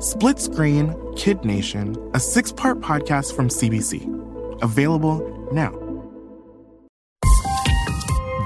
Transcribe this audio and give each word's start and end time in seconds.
Split 0.00 0.38
Screen 0.38 0.96
Kid 1.14 1.44
Nation, 1.44 1.94
a 2.14 2.20
six 2.20 2.50
part 2.50 2.80
podcast 2.80 3.36
from 3.36 3.48
CBC. 3.48 4.62
Available 4.62 5.20
now. 5.52 5.72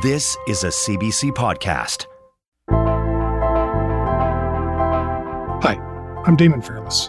This 0.02 0.37
is 0.48 0.65
a 0.65 0.69
CBC 0.69 1.30
podcast. 1.30 2.06
Hi, 5.62 5.77
I'm 6.27 6.34
Damon 6.34 6.60
Fairless. 6.60 7.09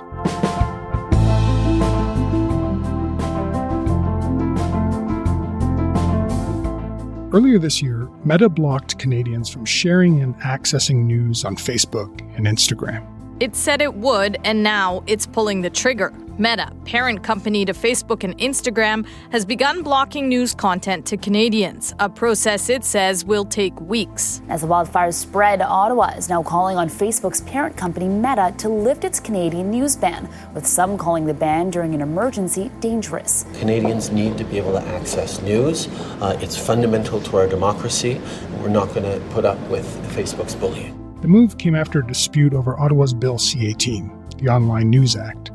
Earlier 7.33 7.57
this 7.57 7.81
year, 7.81 8.07
Meta 8.23 8.47
blocked 8.47 8.99
Canadians 8.99 9.49
from 9.49 9.65
sharing 9.65 10.21
and 10.21 10.39
accessing 10.41 11.05
news 11.05 11.43
on 11.43 11.55
Facebook 11.55 12.21
and 12.37 12.45
Instagram. 12.45 13.14
It 13.39 13.55
said 13.55 13.81
it 13.81 13.93
would, 13.95 14.37
and 14.45 14.63
now 14.63 15.03
it's 15.07 15.25
pulling 15.25 15.61
the 15.61 15.69
trigger. 15.69 16.13
Meta, 16.37 16.71
parent 16.85 17.23
company 17.23 17.63
to 17.65 17.73
Facebook 17.73 18.23
and 18.23 18.37
Instagram, 18.37 19.05
has 19.31 19.45
begun 19.45 19.83
blocking 19.83 20.27
news 20.27 20.53
content 20.53 21.05
to 21.05 21.17
Canadians, 21.17 21.93
a 21.99 22.09
process 22.09 22.69
it 22.69 22.83
says 22.83 23.23
will 23.23 23.45
take 23.45 23.79
weeks. 23.81 24.41
As 24.49 24.61
the 24.61 24.67
wildfires 24.67 25.13
spread, 25.13 25.61
Ottawa 25.61 26.13
is 26.17 26.29
now 26.29 26.43
calling 26.43 26.77
on 26.77 26.89
Facebook's 26.89 27.41
parent 27.41 27.77
company 27.77 28.07
Meta 28.07 28.53
to 28.57 28.69
lift 28.69 29.03
its 29.03 29.19
Canadian 29.19 29.69
news 29.69 29.95
ban, 29.95 30.29
with 30.53 30.65
some 30.65 30.97
calling 30.97 31.25
the 31.25 31.33
ban 31.33 31.69
during 31.69 31.93
an 31.93 32.01
emergency 32.01 32.69
dangerous. 32.79 33.45
Canadians 33.59 34.11
need 34.11 34.37
to 34.37 34.43
be 34.43 34.57
able 34.57 34.73
to 34.73 34.81
access 34.87 35.41
news. 35.41 35.87
Uh, 36.21 36.37
it's 36.41 36.57
fundamental 36.57 37.21
to 37.21 37.37
our 37.37 37.47
democracy. 37.47 38.21
We're 38.59 38.69
not 38.69 38.93
going 38.93 39.03
to 39.03 39.25
put 39.33 39.45
up 39.45 39.59
with 39.69 39.85
Facebook's 40.15 40.55
bullying. 40.55 41.04
The 41.25 41.31
move 41.31 41.57
came 41.57 41.73
after 41.73 42.01
a 42.01 42.07
dispute 42.07 42.53
over 42.53 42.79
Ottawa's 42.79 43.11
Bill 43.11 43.39
C 43.39 43.65
18, 43.65 44.27
the 44.37 44.49
Online 44.49 44.91
News 44.91 45.15
Act. 45.15 45.49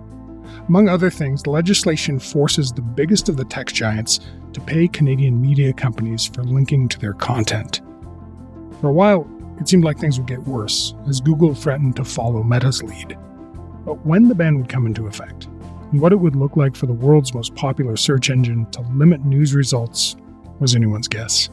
Among 0.66 0.88
other 0.88 1.10
things, 1.10 1.44
the 1.44 1.50
legislation 1.50 2.18
forces 2.18 2.72
the 2.72 2.82
biggest 2.82 3.28
of 3.28 3.36
the 3.36 3.44
tech 3.44 3.68
giants 3.68 4.18
to 4.52 4.60
pay 4.60 4.88
Canadian 4.88 5.40
media 5.40 5.72
companies 5.72 6.26
for 6.26 6.42
linking 6.42 6.88
to 6.88 6.98
their 6.98 7.12
content. 7.12 7.82
For 8.80 8.88
a 8.88 8.92
while, 8.92 9.30
it 9.60 9.68
seemed 9.68 9.84
like 9.84 10.00
things 10.00 10.18
would 10.18 10.26
get 10.26 10.42
worse 10.42 10.92
as 11.08 11.20
Google 11.20 11.54
threatened 11.54 11.94
to 11.94 12.04
follow 12.04 12.42
Meta's 12.42 12.82
lead. 12.82 13.16
But 13.84 14.04
when 14.04 14.26
the 14.26 14.34
ban 14.34 14.58
would 14.58 14.68
come 14.68 14.86
into 14.86 15.06
effect, 15.06 15.44
and 15.92 16.00
what 16.00 16.10
it 16.10 16.18
would 16.18 16.34
look 16.34 16.56
like 16.56 16.74
for 16.74 16.86
the 16.86 16.92
world's 16.92 17.32
most 17.32 17.54
popular 17.54 17.96
search 17.96 18.28
engine 18.28 18.68
to 18.72 18.80
limit 18.96 19.24
news 19.24 19.54
results 19.54 20.16
was 20.58 20.74
anyone's 20.74 21.06
guess. 21.06 21.48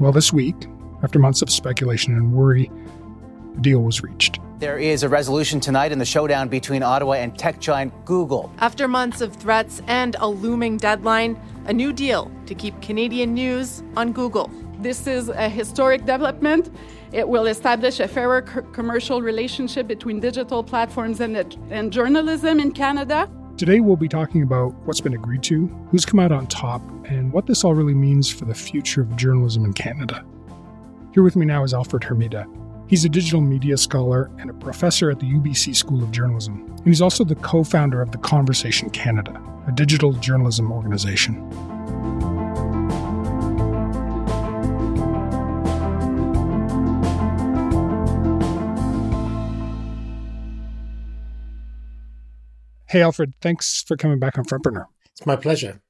Well, 0.00 0.10
this 0.10 0.32
week, 0.32 0.66
after 1.04 1.20
months 1.20 1.42
of 1.42 1.50
speculation 1.50 2.14
and 2.14 2.32
worry, 2.32 2.68
deal 3.62 3.80
was 3.80 4.02
reached. 4.02 4.38
There 4.58 4.78
is 4.78 5.02
a 5.02 5.08
resolution 5.08 5.58
tonight 5.58 5.90
in 5.90 5.98
the 5.98 6.04
showdown 6.04 6.48
between 6.48 6.82
Ottawa 6.82 7.14
and 7.14 7.36
tech 7.38 7.60
giant 7.60 7.92
Google. 8.04 8.52
After 8.58 8.86
months 8.86 9.22
of 9.22 9.34
threats 9.34 9.80
and 9.86 10.16
a 10.20 10.28
looming 10.28 10.76
deadline, 10.76 11.40
a 11.64 11.72
new 11.72 11.92
deal 11.92 12.30
to 12.46 12.54
keep 12.54 12.80
Canadian 12.82 13.32
news 13.32 13.82
on 13.96 14.12
Google. 14.12 14.50
This 14.80 15.06
is 15.06 15.28
a 15.28 15.48
historic 15.48 16.00
development. 16.00 16.70
It 17.12 17.28
will 17.28 17.46
establish 17.46 18.00
a 18.00 18.08
fairer 18.08 18.44
c- 18.46 18.60
commercial 18.72 19.22
relationship 19.22 19.86
between 19.86 20.20
digital 20.20 20.62
platforms 20.62 21.20
and, 21.20 21.36
and 21.70 21.92
journalism 21.92 22.60
in 22.60 22.72
Canada. 22.72 23.30
Today, 23.56 23.80
we'll 23.80 23.96
be 23.96 24.08
talking 24.08 24.42
about 24.42 24.74
what's 24.86 25.00
been 25.00 25.14
agreed 25.14 25.42
to, 25.44 25.66
who's 25.90 26.06
come 26.06 26.20
out 26.20 26.32
on 26.32 26.46
top, 26.46 26.82
and 27.06 27.32
what 27.32 27.46
this 27.46 27.64
all 27.64 27.74
really 27.74 27.94
means 27.94 28.30
for 28.30 28.46
the 28.46 28.54
future 28.54 29.02
of 29.02 29.16
journalism 29.16 29.64
in 29.64 29.72
Canada. 29.72 30.24
Here 31.12 31.22
with 31.22 31.36
me 31.36 31.44
now 31.44 31.64
is 31.64 31.74
Alfred 31.74 32.02
Hermida. 32.02 32.46
He's 32.90 33.04
a 33.04 33.08
digital 33.08 33.40
media 33.40 33.76
scholar 33.76 34.32
and 34.40 34.50
a 34.50 34.52
professor 34.52 35.12
at 35.12 35.20
the 35.20 35.26
UBC 35.26 35.76
School 35.76 36.02
of 36.02 36.10
Journalism. 36.10 36.66
And 36.68 36.86
he's 36.88 37.00
also 37.00 37.22
the 37.22 37.36
co 37.36 37.62
founder 37.62 38.02
of 38.02 38.10
The 38.10 38.18
Conversation 38.18 38.90
Canada, 38.90 39.40
a 39.68 39.70
digital 39.70 40.12
journalism 40.14 40.72
organization. 40.72 41.36
Hey, 52.88 53.02
Alfred, 53.02 53.34
thanks 53.40 53.84
for 53.86 53.96
coming 53.96 54.18
back 54.18 54.36
on 54.36 54.42
Front 54.42 54.64
Burner. 54.64 54.88
It's 55.12 55.24
my 55.24 55.36
pleasure. 55.36 55.80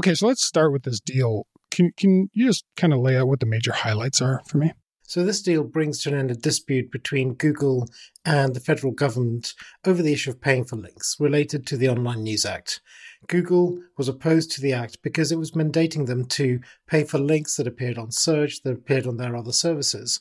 Okay, 0.00 0.16
so 0.16 0.26
let's 0.26 0.42
start 0.42 0.72
with 0.72 0.82
this 0.82 0.98
deal. 0.98 1.46
Can, 1.70 1.92
can 1.96 2.28
you 2.32 2.48
just 2.48 2.64
kind 2.76 2.92
of 2.92 2.98
lay 2.98 3.16
out 3.16 3.28
what 3.28 3.38
the 3.38 3.46
major 3.46 3.70
highlights 3.70 4.20
are 4.20 4.42
for 4.48 4.58
me? 4.58 4.72
So, 5.10 5.24
this 5.24 5.42
deal 5.42 5.64
brings 5.64 6.00
to 6.04 6.10
an 6.10 6.14
end 6.14 6.30
a 6.30 6.36
dispute 6.36 6.92
between 6.92 7.34
Google 7.34 7.88
and 8.24 8.54
the 8.54 8.60
federal 8.60 8.92
government 8.92 9.54
over 9.84 10.04
the 10.04 10.12
issue 10.12 10.30
of 10.30 10.40
paying 10.40 10.62
for 10.62 10.76
links 10.76 11.16
related 11.18 11.66
to 11.66 11.76
the 11.76 11.88
Online 11.88 12.22
News 12.22 12.46
Act. 12.46 12.80
Google 13.26 13.82
was 13.98 14.06
opposed 14.06 14.52
to 14.52 14.60
the 14.60 14.72
act 14.72 15.02
because 15.02 15.32
it 15.32 15.38
was 15.40 15.50
mandating 15.50 16.06
them 16.06 16.26
to 16.26 16.60
pay 16.86 17.02
for 17.02 17.18
links 17.18 17.56
that 17.56 17.66
appeared 17.66 17.98
on 17.98 18.12
search, 18.12 18.62
that 18.62 18.70
appeared 18.70 19.04
on 19.04 19.16
their 19.16 19.34
other 19.34 19.50
services. 19.50 20.20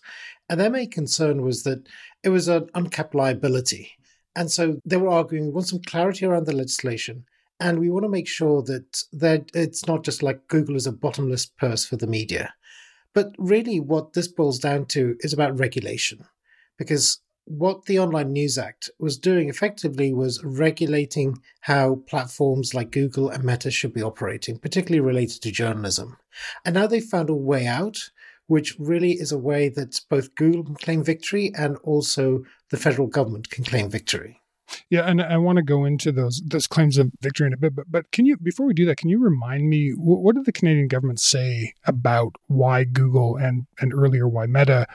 And 0.50 0.60
their 0.60 0.72
main 0.72 0.90
concern 0.90 1.44
was 1.44 1.62
that 1.66 1.88
it 2.24 2.30
was 2.30 2.48
an 2.48 2.68
uncapped 2.74 3.14
liability. 3.14 3.92
And 4.36 4.50
so 4.50 4.80
they 4.86 4.98
were 4.98 5.10
arguing 5.10 5.46
we 5.46 5.52
want 5.52 5.68
some 5.68 5.84
clarity 5.86 6.26
around 6.26 6.48
the 6.48 6.56
legislation. 6.56 7.26
And 7.60 7.78
we 7.78 7.92
want 7.92 8.06
to 8.06 8.10
make 8.10 8.28
sure 8.28 8.64
that 8.64 9.04
that 9.14 9.52
it's 9.54 9.86
not 9.86 10.04
just 10.04 10.24
like 10.24 10.48
Google 10.48 10.76
is 10.76 10.88
a 10.88 10.92
bottomless 10.92 11.46
purse 11.46 11.86
for 11.86 11.96
the 11.96 12.08
media. 12.08 12.56
But 13.14 13.34
really, 13.38 13.80
what 13.80 14.14
this 14.14 14.28
boils 14.28 14.60
down 14.60 14.86
to 14.88 15.16
is 15.22 15.34
about 15.34 15.60
regulation. 15.60 16.26
Because 16.78 17.20
what 17.50 17.86
the 17.86 17.98
Online 17.98 18.32
News 18.32 18.60
Act 18.60 18.92
was 19.00 19.18
doing 19.18 19.50
effectively 19.50 20.14
was 20.14 20.44
regulating 20.44 21.40
how 21.62 21.96
platforms 22.08 22.76
like 22.76 22.92
Google 22.92 23.30
and 23.30 23.44
Meta 23.44 23.72
should 23.72 23.92
be 23.92 24.04
operating, 24.04 24.60
particularly 24.60 25.00
related 25.00 25.42
to 25.42 25.52
journalism. 25.52 26.18
And 26.64 26.76
now 26.76 26.86
they've 26.86 27.04
found 27.04 27.30
a 27.30 27.36
way 27.36 27.66
out, 27.66 27.98
which 28.46 28.76
really 28.78 29.14
is 29.14 29.32
a 29.32 29.38
way 29.38 29.68
that 29.70 30.00
both 30.10 30.36
Google 30.36 30.64
can 30.64 30.76
claim 30.76 31.04
victory 31.04 31.52
and 31.58 31.78
also 31.78 32.44
the 32.70 32.78
federal 32.78 33.08
government 33.08 33.50
can 33.50 33.64
claim 33.64 33.90
victory. 33.90 34.39
Yeah, 34.90 35.02
and 35.02 35.22
I 35.22 35.38
want 35.38 35.58
to 35.58 35.64
go 35.64 35.86
into 35.86 36.12
those 36.12 36.42
those 36.46 36.68
claims 36.68 36.98
of 36.98 37.12
victory 37.22 37.48
in 37.48 37.54
a 37.54 37.58
bit, 37.58 37.76
but 37.76 37.86
but 37.90 38.12
can 38.12 38.26
you 38.26 38.38
before 38.38 38.66
we 38.66 38.74
do 38.74 38.86
that, 38.86 38.98
can 38.98 39.10
you 39.10 39.20
remind 39.20 39.70
me 39.70 39.92
what 39.92 40.36
did 40.36 40.46
the 40.46 40.52
Canadian 40.52 40.88
government 40.88 41.20
say 41.20 41.74
about 41.86 42.36
why 42.48 42.84
Google 42.84 43.36
and 43.36 43.66
and 43.80 43.94
earlier 43.94 44.28
why 44.28 44.46
Meta 44.46 44.88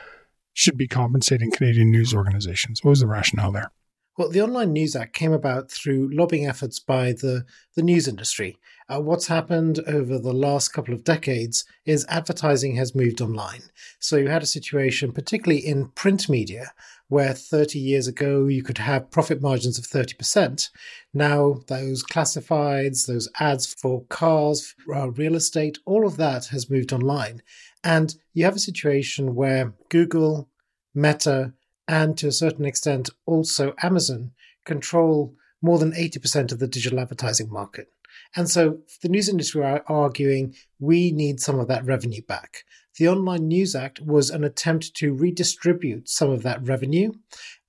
should 0.53 0.77
be 0.77 0.89
compensating 0.89 1.51
Canadian 1.51 1.91
news 1.91 2.15
organizations? 2.15 2.83
What 2.83 2.91
was 2.91 3.01
the 3.01 3.07
rationale 3.07 3.53
there? 3.53 3.71
Well, 4.17 4.31
the 4.31 4.43
Online 4.43 4.73
News 4.73 4.95
Act 4.95 5.13
came 5.13 5.33
about 5.33 5.71
through 5.71 6.15
lobbying 6.15 6.47
efforts 6.47 6.79
by 6.79 7.13
the, 7.13 7.45
the 7.75 7.83
news 7.83 8.07
industry. 8.07 8.59
Uh, 8.87 9.01
what's 9.01 9.29
happened 9.29 9.81
over 9.87 10.19
the 10.19 10.33
last 10.33 10.69
couple 10.69 10.93
of 10.93 11.05
decades 11.05 11.65
is 11.87 12.05
advertising 12.11 12.77
has 12.77 12.95
moved 12.95 13.23
online. 13.23 13.63
So 13.99 14.17
you 14.17 14.29
had 14.29 14.43
a 14.43 14.47
situation, 14.47 15.11
particularly 15.11 15.67
in 15.67 15.89
print 15.89 16.29
media, 16.29 16.73
where 17.09 17.33
30 17.33 17.79
years 17.79 18.07
ago 18.07 18.47
you 18.47 18.63
could 18.63 18.77
have 18.77 19.11
profit 19.11 19.41
margins 19.41 19.79
of 19.79 19.87
30%. 19.87 20.69
Now, 21.15 21.61
those 21.69 22.05
classifieds, 22.05 23.07
those 23.07 23.29
ads 23.41 23.73
for 23.73 24.05
cars, 24.05 24.75
uh, 24.95 25.11
real 25.13 25.35
estate, 25.35 25.79
all 25.87 26.07
of 26.07 26.19
that 26.19 26.47
has 26.47 26.69
moved 26.69 26.93
online. 26.93 27.41
And 27.83 28.15
you 28.35 28.45
have 28.45 28.57
a 28.57 28.61
situation 28.61 29.35
where 29.35 29.73
Google, 29.89 30.51
Meta, 30.95 31.55
and 31.89 32.19
to 32.19 32.29
a 32.29 32.33
certain 32.33 32.67
extent 32.67 33.09
also 33.25 33.75
Amazon 33.83 34.33
control 34.67 35.35
more 35.63 35.79
than 35.79 35.93
80% 35.93 36.53
of 36.53 36.59
the 36.59 36.69
digital 36.69 37.01
advertising 37.01 37.51
market. 37.51 37.89
And 38.37 38.51
so 38.51 38.79
the 39.03 39.09
news 39.09 39.29
industry 39.29 39.63
are 39.63 39.85
arguing 39.87 40.55
we 40.81 41.13
need 41.13 41.41
some 41.41 41.59
of 41.59 41.69
that 41.69 41.85
revenue 41.85 42.23
back. 42.23 42.65
The 42.99 43.09
Online 43.09 43.49
News 43.49 43.75
Act 43.75 44.01
was 44.01 44.31
an 44.31 44.45
attempt 44.45 44.95
to 44.97 45.13
redistribute 45.13 46.09
some 46.09 46.31
of 46.31 46.43
that 46.43 46.63
revenue 46.67 47.13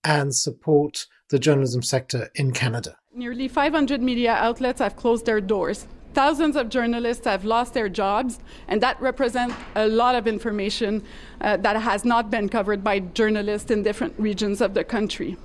and 0.03 0.35
support 0.35 1.07
the 1.29 1.39
journalism 1.39 1.81
sector 1.81 2.29
in 2.35 2.51
Canada. 2.51 2.95
Nearly 3.13 3.47
500 3.47 4.01
media 4.01 4.33
outlets 4.33 4.79
have 4.79 4.95
closed 4.95 5.25
their 5.25 5.41
doors. 5.41 5.87
Thousands 6.13 6.55
of 6.55 6.69
journalists 6.69 7.25
have 7.25 7.43
lost 7.43 7.73
their 7.73 7.89
jobs, 7.89 8.39
and 8.67 8.81
that 8.81 9.01
represents 9.01 9.55
a 9.75 9.87
lot 9.87 10.15
of 10.15 10.27
information 10.27 11.03
uh, 11.41 11.57
that 11.57 11.75
has 11.81 12.05
not 12.05 12.29
been 12.29 12.47
covered 12.47 12.83
by 12.83 12.99
journalists 12.99 13.69
in 13.69 13.83
different 13.83 14.13
regions 14.17 14.61
of 14.61 14.75
the 14.75 14.83
country. 14.83 15.37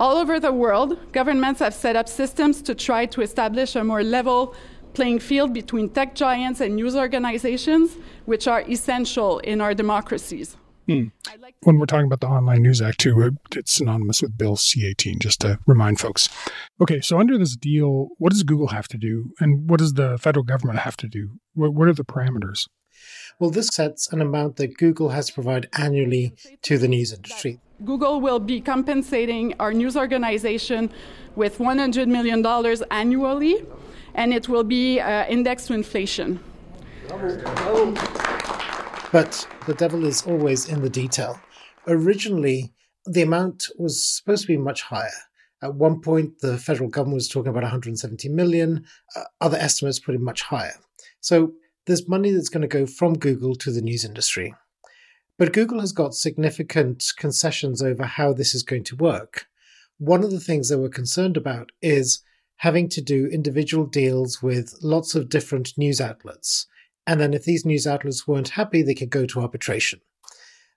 All 0.00 0.16
over 0.16 0.40
the 0.40 0.50
world, 0.50 0.98
governments 1.12 1.60
have 1.60 1.74
set 1.74 1.94
up 1.94 2.08
systems 2.08 2.62
to 2.62 2.74
try 2.74 3.04
to 3.04 3.20
establish 3.20 3.76
a 3.76 3.84
more 3.84 4.02
level 4.02 4.54
playing 4.94 5.18
field 5.18 5.52
between 5.52 5.90
tech 5.90 6.14
giants 6.14 6.62
and 6.62 6.74
news 6.74 6.96
organizations, 6.96 7.98
which 8.24 8.48
are 8.48 8.62
essential 8.62 9.40
in 9.40 9.60
our 9.60 9.74
democracies. 9.74 10.56
Hmm. 10.88 11.08
When 11.64 11.78
we're 11.78 11.84
talking 11.84 12.06
about 12.06 12.20
the 12.20 12.28
Online 12.28 12.62
News 12.62 12.80
Act, 12.80 12.98
too, 12.98 13.36
it's 13.54 13.72
synonymous 13.72 14.22
with 14.22 14.38
Bill 14.38 14.56
C 14.56 14.86
18, 14.86 15.18
just 15.18 15.42
to 15.42 15.58
remind 15.66 16.00
folks. 16.00 16.30
Okay, 16.80 17.02
so 17.02 17.20
under 17.20 17.36
this 17.36 17.54
deal, 17.54 18.08
what 18.16 18.32
does 18.32 18.42
Google 18.42 18.68
have 18.68 18.88
to 18.88 18.96
do, 18.96 19.34
and 19.38 19.68
what 19.68 19.80
does 19.80 19.92
the 19.92 20.16
federal 20.16 20.44
government 20.44 20.78
have 20.78 20.96
to 20.96 21.08
do? 21.08 21.32
What, 21.52 21.74
what 21.74 21.88
are 21.88 21.92
the 21.92 22.06
parameters? 22.06 22.66
Well, 23.38 23.50
this 23.50 23.68
sets 23.68 24.10
an 24.10 24.22
amount 24.22 24.56
that 24.56 24.78
Google 24.78 25.10
has 25.10 25.26
to 25.26 25.34
provide 25.34 25.68
annually 25.74 26.32
to 26.62 26.78
the 26.78 26.88
news 26.88 27.12
industry. 27.12 27.60
Google 27.84 28.20
will 28.20 28.38
be 28.38 28.60
compensating 28.60 29.54
our 29.58 29.72
news 29.72 29.96
organization 29.96 30.90
with 31.34 31.58
$100 31.58 32.08
million 32.08 32.44
annually, 32.90 33.64
and 34.14 34.34
it 34.34 34.48
will 34.48 34.64
be 34.64 35.00
uh, 35.00 35.26
indexed 35.26 35.68
to 35.68 35.74
inflation. 35.74 36.40
But 39.12 39.46
the 39.66 39.74
devil 39.76 40.04
is 40.04 40.22
always 40.26 40.68
in 40.68 40.82
the 40.82 40.90
detail. 40.90 41.40
Originally, 41.86 42.72
the 43.06 43.22
amount 43.22 43.68
was 43.78 44.04
supposed 44.04 44.42
to 44.42 44.48
be 44.48 44.56
much 44.56 44.82
higher. 44.82 45.08
At 45.62 45.74
one 45.74 46.00
point, 46.00 46.40
the 46.40 46.58
federal 46.58 46.88
government 46.88 47.16
was 47.16 47.28
talking 47.28 47.50
about 47.50 47.62
170 47.62 48.28
million. 48.28 48.84
Uh, 49.16 49.24
other 49.40 49.58
estimates 49.58 49.98
put 49.98 50.14
it 50.14 50.20
much 50.20 50.42
higher. 50.42 50.74
So 51.20 51.52
there's 51.86 52.08
money 52.08 52.30
that's 52.30 52.48
going 52.48 52.62
to 52.62 52.68
go 52.68 52.86
from 52.86 53.18
Google 53.18 53.54
to 53.56 53.70
the 53.70 53.82
news 53.82 54.04
industry. 54.04 54.54
But 55.40 55.54
Google 55.54 55.80
has 55.80 55.92
got 55.92 56.14
significant 56.14 57.02
concessions 57.16 57.80
over 57.80 58.04
how 58.04 58.34
this 58.34 58.54
is 58.54 58.62
going 58.62 58.84
to 58.84 58.96
work. 58.96 59.46
One 59.96 60.22
of 60.22 60.30
the 60.30 60.38
things 60.38 60.68
they 60.68 60.76
were 60.76 60.90
concerned 60.90 61.34
about 61.38 61.72
is 61.80 62.20
having 62.56 62.90
to 62.90 63.00
do 63.00 63.24
individual 63.24 63.86
deals 63.86 64.42
with 64.42 64.74
lots 64.82 65.14
of 65.14 65.30
different 65.30 65.78
news 65.78 65.98
outlets. 65.98 66.66
And 67.06 67.18
then 67.18 67.32
if 67.32 67.44
these 67.44 67.64
news 67.64 67.86
outlets 67.86 68.28
weren't 68.28 68.50
happy, 68.50 68.82
they 68.82 68.94
could 68.94 69.08
go 69.08 69.24
to 69.24 69.40
arbitration. 69.40 70.02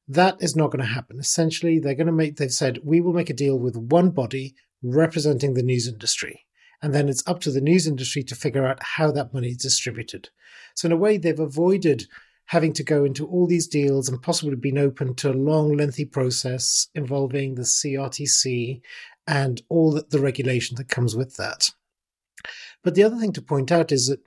That 0.07 0.38
is 0.39 0.56
not 0.56 0.71
going 0.71 0.80
to 0.80 0.94
happen. 0.94 1.19
Essentially, 1.19 1.77
they're 1.77 1.94
going 1.94 2.07
to 2.07 2.13
make, 2.13 2.38
they've 2.38 2.50
said, 2.50 2.80
we 2.86 3.01
will 3.01 3.12
make 3.12 3.30
a 3.30 3.33
deal 3.33 3.60
with 3.60 3.75
one 3.75 4.12
body 4.12 4.56
representing 4.81 5.56
the 5.56 5.62
news 5.62 5.89
industry. 5.89 6.45
And 6.81 6.95
then 6.95 7.10
it's 7.10 7.27
up 7.27 7.42
to 7.42 7.51
the 7.51 7.60
news 7.60 7.86
industry 7.86 8.24
to 8.24 8.36
figure 8.36 8.65
out 8.65 8.81
how 8.81 9.12
that 9.12 9.33
money 9.33 9.50
is 9.50 9.57
distributed. 9.57 10.30
So, 10.74 10.86
in 10.86 10.94
a 10.94 10.98
way, 10.98 11.18
they've 11.18 11.38
avoided 11.38 12.07
having 12.48 12.74
to 12.74 12.84
go 12.84 13.04
into 13.06 13.25
all 13.25 13.48
these 13.48 13.68
deals 13.68 14.10
and 14.10 14.22
possibly 14.22 14.56
been 14.56 14.78
open 14.78 15.16
to 15.16 15.31
a 15.31 15.34
long, 15.34 15.75
lengthy 15.75 16.06
process 16.06 16.88
involving 16.94 17.56
the 17.56 17.63
CRTC 17.63 18.81
and 19.28 19.62
all 19.69 19.92
the, 19.92 20.06
the 20.10 20.19
regulation 20.19 20.75
that 20.75 20.90
comes 20.90 21.16
with 21.16 21.38
that. 21.38 21.72
But 22.84 22.95
the 22.95 23.04
other 23.04 23.18
thing 23.18 23.31
to 23.34 23.42
point 23.42 23.72
out 23.72 23.92
is 23.92 24.07
that 24.07 24.19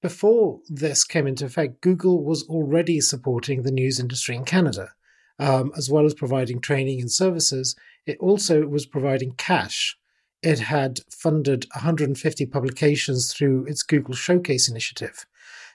before 0.00 0.60
this 0.68 1.04
came 1.04 1.26
into 1.26 1.44
effect, 1.44 1.80
Google 1.80 2.22
was 2.22 2.44
already 2.44 3.00
supporting 3.00 3.62
the 3.62 3.72
news 3.72 3.98
industry 3.98 4.36
in 4.36 4.44
Canada. 4.44 4.92
Um, 5.40 5.70
as 5.76 5.88
well 5.88 6.04
as 6.04 6.14
providing 6.14 6.60
training 6.60 7.00
and 7.00 7.10
services, 7.10 7.76
it 8.06 8.18
also 8.18 8.66
was 8.66 8.86
providing 8.86 9.32
cash. 9.36 9.96
It 10.42 10.58
had 10.58 10.98
funded 11.12 11.64
150 11.74 12.46
publications 12.46 13.32
through 13.32 13.66
its 13.66 13.84
Google 13.84 14.14
Showcase 14.14 14.68
initiative. 14.68 15.26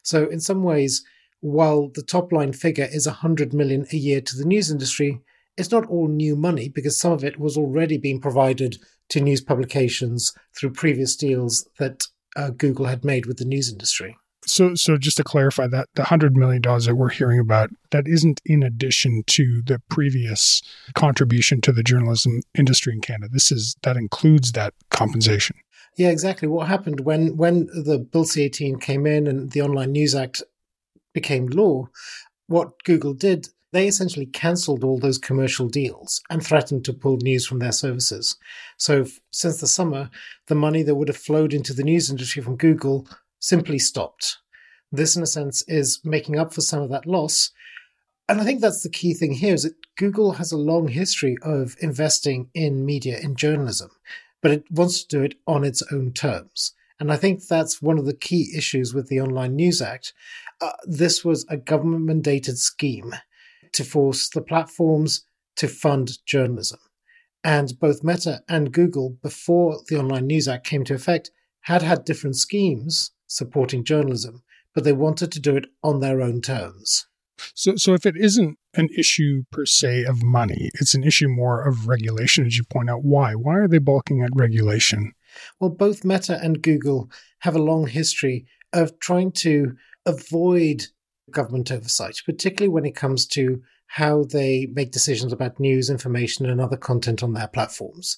So, 0.01 0.27
in 0.27 0.41
some 0.41 0.63
ways, 0.63 1.05
while 1.43 1.89
the 1.93 2.01
top 2.01 2.31
line 2.31 2.53
figure 2.53 2.87
is 2.89 3.05
100 3.05 3.53
million 3.53 3.85
a 3.91 3.97
year 3.97 4.21
to 4.21 4.37
the 4.37 4.45
news 4.45 4.71
industry, 4.71 5.19
it's 5.57 5.71
not 5.71 5.85
all 5.87 6.07
new 6.07 6.37
money 6.37 6.69
because 6.69 6.97
some 6.97 7.11
of 7.11 7.23
it 7.23 7.37
was 7.37 7.57
already 7.57 7.97
being 7.97 8.21
provided 8.21 8.77
to 9.09 9.19
news 9.19 9.41
publications 9.41 10.33
through 10.57 10.71
previous 10.71 11.17
deals 11.17 11.67
that 11.79 12.07
uh, 12.37 12.49
Google 12.51 12.85
had 12.85 13.03
made 13.03 13.25
with 13.25 13.37
the 13.37 13.45
news 13.45 13.69
industry. 13.69 14.15
So, 14.45 14.73
so 14.75 14.97
just 14.97 15.17
to 15.17 15.23
clarify 15.23 15.67
that 15.67 15.89
the 15.95 16.05
hundred 16.05 16.37
million 16.37 16.61
dollars 16.61 16.85
that 16.85 16.95
we're 16.95 17.09
hearing 17.09 17.39
about 17.39 17.69
that 17.91 18.07
isn't 18.07 18.41
in 18.45 18.63
addition 18.63 19.23
to 19.27 19.61
the 19.65 19.81
previous 19.89 20.61
contribution 20.95 21.59
to 21.61 21.73
the 21.73 21.83
journalism 21.83 22.41
industry 22.57 22.93
in 22.93 23.01
Canada. 23.01 23.29
This 23.31 23.51
is 23.51 23.75
that 23.83 23.97
includes 23.97 24.53
that 24.53 24.73
compensation. 24.91 25.57
Yeah, 25.97 26.09
exactly. 26.09 26.47
What 26.47 26.67
happened 26.67 27.01
when 27.01 27.37
when 27.37 27.67
the 27.67 27.99
Bill 27.99 28.25
C 28.25 28.43
eighteen 28.43 28.79
came 28.79 29.05
in 29.05 29.27
and 29.27 29.51
the 29.51 29.61
Online 29.61 29.91
News 29.91 30.15
Act 30.15 30.41
became 31.13 31.47
law? 31.47 31.89
What 32.47 32.83
Google 32.83 33.13
did 33.13 33.49
they 33.73 33.87
essentially 33.87 34.27
cancelled 34.27 34.83
all 34.83 34.99
those 34.99 35.17
commercial 35.17 35.67
deals 35.67 36.21
and 36.29 36.45
threatened 36.45 36.85
to 36.85 36.93
pull 36.93 37.17
news 37.17 37.45
from 37.45 37.57
their 37.57 37.71
services. 37.71 38.37
So, 38.77 39.07
since 39.31 39.59
the 39.59 39.67
summer, 39.67 40.11
the 40.45 40.55
money 40.55 40.83
that 40.83 40.93
would 40.93 41.07
have 41.07 41.17
flowed 41.17 41.53
into 41.53 41.73
the 41.73 41.83
news 41.83 42.09
industry 42.09 42.43
from 42.43 42.55
Google 42.55 43.07
simply 43.39 43.79
stopped. 43.79 44.37
This, 44.91 45.15
in 45.15 45.23
a 45.23 45.27
sense, 45.27 45.63
is 45.67 45.99
making 46.03 46.37
up 46.37 46.53
for 46.53 46.61
some 46.61 46.83
of 46.83 46.91
that 46.91 47.07
loss. 47.07 47.49
And 48.29 48.39
I 48.39 48.43
think 48.43 48.61
that's 48.61 48.83
the 48.83 48.89
key 48.89 49.15
thing 49.15 49.33
here 49.33 49.55
is 49.55 49.63
that 49.63 49.73
Google 49.97 50.33
has 50.33 50.51
a 50.51 50.57
long 50.57 50.87
history 50.87 51.35
of 51.41 51.75
investing 51.81 52.49
in 52.53 52.85
media, 52.85 53.19
in 53.19 53.35
journalism, 53.35 53.89
but 54.43 54.51
it 54.51 54.65
wants 54.71 55.03
to 55.03 55.17
do 55.17 55.23
it 55.23 55.33
on 55.47 55.63
its 55.63 55.81
own 55.91 56.13
terms. 56.13 56.73
And 56.99 57.11
I 57.11 57.17
think 57.17 57.47
that's 57.47 57.81
one 57.81 57.97
of 57.97 58.05
the 58.05 58.13
key 58.13 58.53
issues 58.55 58.93
with 58.93 59.07
the 59.07 59.19
Online 59.19 59.55
News 59.55 59.81
Act. 59.81 60.13
Uh, 60.63 60.71
this 60.85 61.25
was 61.25 61.45
a 61.49 61.57
government 61.57 62.07
mandated 62.07 62.55
scheme 62.55 63.13
to 63.73 63.83
force 63.83 64.29
the 64.29 64.41
platforms 64.41 65.25
to 65.57 65.67
fund 65.67 66.11
journalism. 66.25 66.79
And 67.43 67.77
both 67.81 68.01
Meta 68.01 68.43
and 68.47 68.71
Google, 68.71 69.17
before 69.21 69.81
the 69.89 69.99
Online 69.99 70.27
News 70.27 70.47
Act 70.47 70.65
came 70.65 70.85
to 70.85 70.93
effect, 70.93 71.31
had 71.61 71.81
had 71.81 72.05
different 72.05 72.37
schemes 72.37 73.11
supporting 73.27 73.83
journalism, 73.83 74.41
but 74.73 74.85
they 74.85 74.93
wanted 74.93 75.33
to 75.33 75.41
do 75.41 75.57
it 75.57 75.65
on 75.83 75.99
their 75.99 76.21
own 76.21 76.39
terms. 76.39 77.07
So, 77.53 77.75
so 77.75 77.93
if 77.93 78.05
it 78.05 78.15
isn't 78.15 78.57
an 78.75 78.87
issue 78.97 79.43
per 79.51 79.65
se 79.65 80.05
of 80.05 80.23
money, 80.23 80.69
it's 80.75 80.93
an 80.93 81.03
issue 81.03 81.27
more 81.27 81.67
of 81.67 81.89
regulation, 81.89 82.45
as 82.45 82.57
you 82.57 82.63
point 82.63 82.89
out. 82.89 83.03
Why? 83.03 83.33
Why 83.33 83.55
are 83.55 83.67
they 83.67 83.79
balking 83.79 84.21
at 84.21 84.29
regulation? 84.33 85.11
Well, 85.59 85.71
both 85.71 86.05
Meta 86.05 86.39
and 86.41 86.61
Google 86.61 87.11
have 87.39 87.55
a 87.55 87.61
long 87.61 87.87
history 87.87 88.45
of 88.71 88.97
trying 88.99 89.33
to 89.33 89.75
avoid 90.05 90.87
government 91.31 91.71
oversight, 91.71 92.21
particularly 92.25 92.69
when 92.69 92.85
it 92.85 92.95
comes 92.95 93.25
to 93.27 93.61
how 93.87 94.23
they 94.23 94.67
make 94.73 94.91
decisions 94.91 95.31
about 95.31 95.59
news, 95.59 95.89
information, 95.89 96.45
and 96.45 96.59
other 96.59 96.77
content 96.77 97.21
on 97.21 97.33
their 97.33 97.47
platforms. 97.47 98.17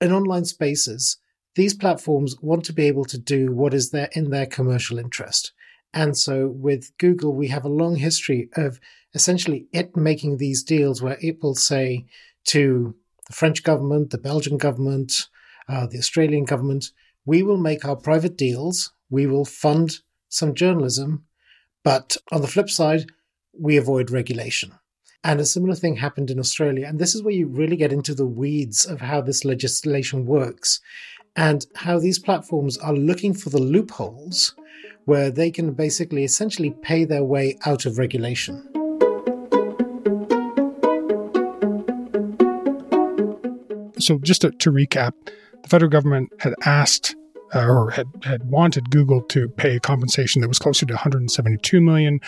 In 0.00 0.12
online 0.12 0.44
spaces, 0.44 1.18
these 1.54 1.74
platforms 1.74 2.36
want 2.40 2.64
to 2.64 2.72
be 2.72 2.86
able 2.86 3.04
to 3.06 3.18
do 3.18 3.52
what 3.52 3.74
is 3.74 3.90
there 3.90 4.08
in 4.12 4.30
their 4.30 4.46
commercial 4.46 4.98
interest. 4.98 5.52
And 5.92 6.16
so 6.16 6.48
with 6.48 6.96
Google, 6.98 7.34
we 7.34 7.48
have 7.48 7.64
a 7.64 7.68
long 7.68 7.96
history 7.96 8.48
of 8.56 8.80
essentially 9.14 9.66
it 9.72 9.96
making 9.96 10.38
these 10.38 10.64
deals 10.64 11.00
where 11.00 11.18
it 11.20 11.42
will 11.42 11.54
say 11.54 12.06
to 12.46 12.94
the 13.26 13.32
French 13.32 13.62
government, 13.62 14.10
the 14.10 14.18
Belgian 14.18 14.58
government, 14.58 15.28
uh, 15.68 15.86
the 15.86 15.98
Australian 15.98 16.44
government, 16.44 16.90
we 17.24 17.42
will 17.42 17.56
make 17.56 17.84
our 17.84 17.96
private 17.96 18.36
deals, 18.36 18.92
we 19.08 19.26
will 19.26 19.44
fund 19.44 20.00
some 20.34 20.54
journalism, 20.54 21.24
but 21.84 22.16
on 22.32 22.40
the 22.40 22.48
flip 22.48 22.68
side, 22.68 23.06
we 23.58 23.76
avoid 23.76 24.10
regulation. 24.10 24.72
And 25.22 25.40
a 25.40 25.46
similar 25.46 25.74
thing 25.74 25.96
happened 25.96 26.30
in 26.30 26.38
Australia. 26.38 26.86
And 26.86 26.98
this 26.98 27.14
is 27.14 27.22
where 27.22 27.32
you 27.32 27.46
really 27.46 27.76
get 27.76 27.92
into 27.92 28.14
the 28.14 28.26
weeds 28.26 28.84
of 28.84 29.00
how 29.00 29.20
this 29.20 29.44
legislation 29.44 30.26
works 30.26 30.80
and 31.36 31.64
how 31.76 31.98
these 31.98 32.18
platforms 32.18 32.76
are 32.78 32.92
looking 32.92 33.32
for 33.32 33.48
the 33.48 33.60
loopholes 33.60 34.54
where 35.04 35.30
they 35.30 35.50
can 35.50 35.72
basically 35.72 36.24
essentially 36.24 36.70
pay 36.82 37.04
their 37.04 37.24
way 37.24 37.56
out 37.64 37.86
of 37.86 37.98
regulation. 37.98 38.68
So, 43.98 44.18
just 44.18 44.42
to, 44.42 44.50
to 44.50 44.70
recap, 44.70 45.12
the 45.62 45.68
federal 45.68 45.90
government 45.90 46.30
had 46.40 46.54
asked 46.64 47.16
uh, 47.54 47.66
or 47.66 47.90
had, 47.90 48.08
had 48.22 48.44
wanted 48.44 48.90
Google 48.90 49.22
to 49.22 49.48
pay 49.48 49.78
compensation 49.78 50.40
that 50.40 50.48
was 50.48 50.58
closer 50.58 50.86
to 50.86 50.94
172 50.94 51.80
million. 51.80 52.20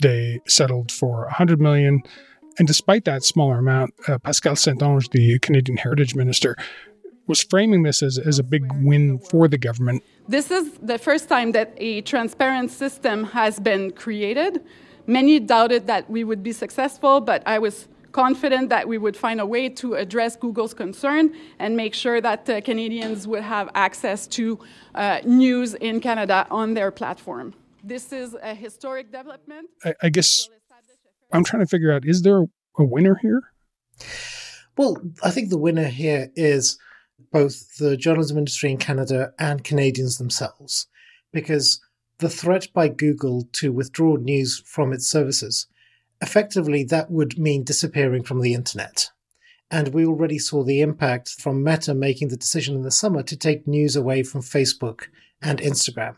They 0.00 0.40
settled 0.46 0.90
for 0.90 1.22
100 1.22 1.60
million. 1.60 2.02
And 2.58 2.68
despite 2.68 3.04
that 3.04 3.22
smaller 3.22 3.58
amount, 3.58 3.94
uh, 4.08 4.18
Pascale 4.18 4.56
St-Onge, 4.56 5.10
the 5.10 5.38
Canadian 5.38 5.78
Heritage 5.78 6.14
Minister, 6.14 6.56
was 7.26 7.42
framing 7.42 7.82
this 7.82 8.02
as, 8.02 8.18
as 8.18 8.38
a 8.38 8.42
big 8.42 8.70
win 8.82 9.18
for 9.18 9.48
the 9.48 9.58
government. 9.58 10.02
This 10.28 10.50
is 10.50 10.72
the 10.82 10.98
first 10.98 11.28
time 11.28 11.52
that 11.52 11.72
a 11.76 12.02
transparent 12.02 12.70
system 12.70 13.24
has 13.24 13.60
been 13.60 13.92
created. 13.92 14.62
Many 15.06 15.40
doubted 15.40 15.86
that 15.86 16.10
we 16.10 16.24
would 16.24 16.42
be 16.42 16.52
successful, 16.52 17.20
but 17.20 17.42
I 17.46 17.58
was 17.58 17.88
confident 18.12 18.68
that 18.68 18.86
we 18.86 18.98
would 18.98 19.16
find 19.16 19.40
a 19.40 19.46
way 19.46 19.68
to 19.68 19.94
address 19.94 20.36
Google's 20.36 20.74
concern 20.74 21.34
and 21.58 21.76
make 21.76 21.94
sure 21.94 22.20
that 22.20 22.48
uh, 22.48 22.60
Canadians 22.60 23.26
would 23.26 23.42
have 23.42 23.70
access 23.74 24.26
to 24.28 24.58
uh, 24.94 25.20
news 25.24 25.74
in 25.74 26.00
Canada 26.00 26.46
on 26.50 26.74
their 26.74 26.90
platform. 26.90 27.54
This 27.82 28.12
is 28.12 28.36
a 28.42 28.54
historic 28.54 29.10
development. 29.10 29.70
I, 29.84 29.94
I 30.02 30.08
guess 30.10 30.48
I'm 31.32 31.44
trying 31.44 31.62
to 31.62 31.68
figure 31.68 31.92
out 31.92 32.02
is 32.04 32.22
there 32.22 32.42
a 32.78 32.84
winner 32.84 33.18
here? 33.20 33.42
Well, 34.76 34.96
I 35.22 35.30
think 35.30 35.50
the 35.50 35.58
winner 35.58 35.88
here 35.88 36.30
is 36.34 36.78
both 37.30 37.76
the 37.78 37.96
journalism 37.96 38.38
industry 38.38 38.70
in 38.70 38.78
Canada 38.78 39.32
and 39.38 39.64
Canadians 39.64 40.18
themselves, 40.18 40.86
because 41.32 41.80
the 42.18 42.28
threat 42.28 42.68
by 42.72 42.88
Google 42.88 43.48
to 43.52 43.72
withdraw 43.72 44.16
news 44.16 44.62
from 44.64 44.92
its 44.92 45.08
services, 45.08 45.66
effectively 46.22 46.84
that 46.84 47.10
would 47.10 47.38
mean 47.38 47.64
disappearing 47.64 48.22
from 48.22 48.40
the 48.40 48.54
internet. 48.54 49.10
And 49.70 49.88
we 49.88 50.06
already 50.06 50.38
saw 50.38 50.62
the 50.62 50.80
impact 50.80 51.30
from 51.30 51.64
Meta 51.64 51.94
making 51.94 52.28
the 52.28 52.36
decision 52.36 52.74
in 52.76 52.82
the 52.82 52.90
summer 52.90 53.22
to 53.24 53.36
take 53.36 53.66
news 53.66 53.96
away 53.96 54.22
from 54.22 54.42
Facebook 54.42 55.04
and 55.42 55.58
Instagram. 55.60 56.16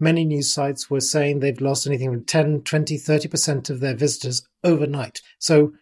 Many 0.00 0.24
news 0.24 0.52
sites 0.52 0.90
were 0.90 1.00
saying 1.00 1.38
they've 1.38 1.60
lost 1.60 1.86
anything 1.86 2.10
from 2.10 2.24
10, 2.24 2.62
20, 2.62 2.98
30% 2.98 3.70
of 3.70 3.80
their 3.80 3.94
visitors 3.94 4.46
overnight. 4.64 5.22
So 5.38 5.72